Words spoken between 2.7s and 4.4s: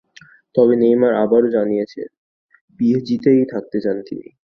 পিএসজিতেই থাকতে চান তিনি।